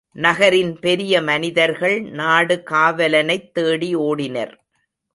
நகரின் 0.15 0.79
பெரிய 0.79 1.21
மனிதர்கள் 1.21 2.01
நாடு 2.01 2.63
காவலனைத் 2.63 3.53
தேடி 3.53 3.95
ஓடினர். 3.95 4.53